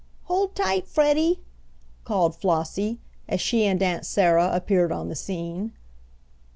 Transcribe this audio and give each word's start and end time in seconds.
"Hold 0.23 0.55
tight, 0.55 0.87
Freddie!" 0.87 1.41
called 2.05 2.35
Flossie, 2.35 2.97
as 3.29 3.39
she 3.39 3.65
and 3.65 3.79
Aunt 3.83 4.03
Sarah 4.03 4.49
appeared 4.51 4.91
on 4.91 5.09
the 5.09 5.15
scene. 5.15 5.73